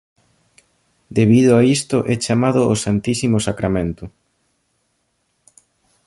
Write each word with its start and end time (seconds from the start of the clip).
Debido 1.17 1.51
a 1.59 1.61
isto 1.77 1.97
é 2.13 2.15
chamado 2.25 2.61
O 2.73 2.75
Santísimo 2.85 3.37
Sacramento. 3.47 4.05